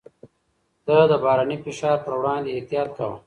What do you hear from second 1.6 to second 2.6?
فشار پر وړاندې